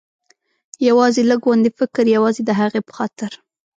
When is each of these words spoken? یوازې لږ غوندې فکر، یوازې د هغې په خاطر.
یوازې 0.87 1.21
لږ 1.29 1.39
غوندې 1.45 1.71
فکر، 1.79 2.03
یوازې 2.15 2.41
د 2.45 2.51
هغې 2.59 2.81
په 2.87 2.91
خاطر. 2.97 3.31